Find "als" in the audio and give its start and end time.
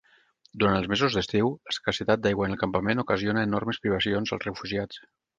4.39-4.49